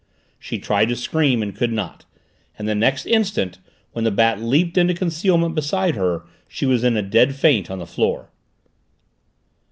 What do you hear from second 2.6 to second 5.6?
the next instant, when the Bat leaped into concealment